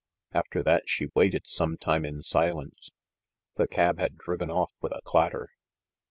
After 0.31 0.63
that 0.63 0.89
she 0.89 1.11
waited 1.13 1.45
some 1.45 1.77
time 1.77 2.05
in 2.05 2.23
silence. 2.23 2.89
The 3.57 3.67
cab 3.67 3.99
had 3.99 4.17
driven 4.17 4.49
off 4.49 4.71
with 4.81 4.93
a 4.93 5.01
clatter. 5.03 5.51